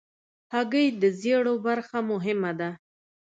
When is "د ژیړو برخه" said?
1.01-1.99